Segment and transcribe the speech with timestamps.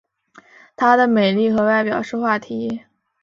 [0.75, 2.81] 她的美丽和外表是话题。